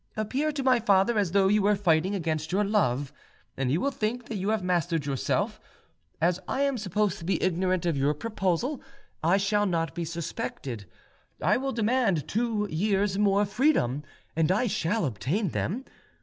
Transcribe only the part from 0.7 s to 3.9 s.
father as though you were fighting against your love, and he